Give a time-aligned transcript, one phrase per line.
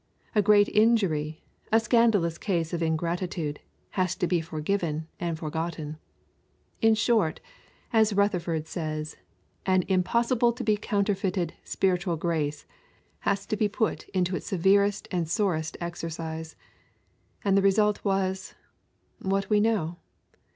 [0.33, 3.59] A great injury, a scandalous case of ingratitude,
[3.91, 5.99] has to be forgiven and forgotten;
[6.81, 7.39] in short,
[7.93, 9.15] as Rutherford says,
[9.67, 12.65] an impossible to be counterfeited spiritual grace
[13.19, 16.55] has to be put into its severest and sorest exercise;
[17.45, 18.55] and the result was
[19.19, 19.97] what we know.